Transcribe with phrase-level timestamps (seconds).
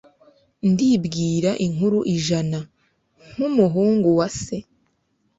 [0.71, 2.59] ndibwira inkuru ijana,
[3.31, 4.57] nkumuhungu wa se